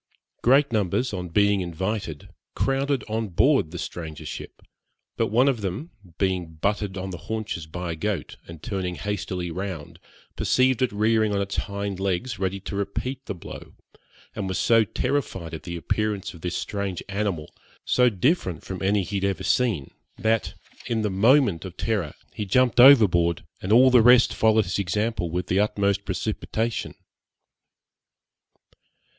[0.41, 4.63] Great numbers, on being invited, crowded on board the stranger ship,
[5.15, 9.51] but one of them, being butted on the haunches by a goat, and turning hastily
[9.51, 9.99] round,
[10.35, 13.75] perceived it rearing on its hind legs, ready to repeat the blow,
[14.35, 17.53] was so terrified at the appearance of this strange animal,
[17.85, 20.55] so different from any he had ever seen, that,
[20.87, 25.29] in the moment of terror, he jumped overboard, and all the rest followed his example
[25.29, 26.95] with the utmost precipitation.